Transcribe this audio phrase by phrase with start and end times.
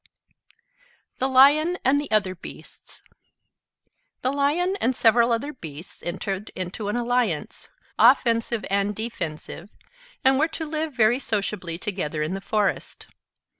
[1.19, 3.03] THE LION AND THE OTHER BEASTS
[4.23, 9.69] The Lion and several other beasts entered into an alliance, offensive and defensive,
[10.23, 13.05] and were to live very sociably together in the forest.